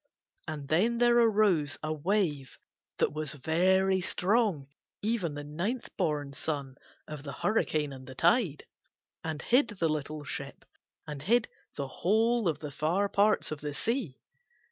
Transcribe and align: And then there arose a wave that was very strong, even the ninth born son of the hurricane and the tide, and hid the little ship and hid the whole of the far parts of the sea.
And 0.47 0.67
then 0.67 0.97
there 0.97 1.19
arose 1.19 1.77
a 1.83 1.93
wave 1.93 2.57
that 2.97 3.13
was 3.13 3.33
very 3.33 4.01
strong, 4.01 4.67
even 5.03 5.35
the 5.35 5.43
ninth 5.43 5.95
born 5.95 6.33
son 6.33 6.75
of 7.07 7.21
the 7.21 7.31
hurricane 7.31 7.93
and 7.93 8.07
the 8.07 8.15
tide, 8.15 8.65
and 9.23 9.39
hid 9.43 9.67
the 9.67 9.87
little 9.89 10.23
ship 10.23 10.65
and 11.05 11.21
hid 11.21 11.49
the 11.75 11.87
whole 11.87 12.47
of 12.47 12.57
the 12.57 12.71
far 12.71 13.09
parts 13.09 13.51
of 13.51 13.61
the 13.61 13.75
sea. 13.75 14.17